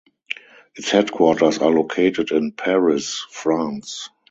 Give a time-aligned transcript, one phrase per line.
[0.73, 4.09] Its headquarters are located in Paris, France.